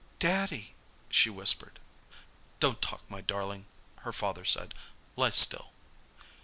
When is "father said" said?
4.11-4.73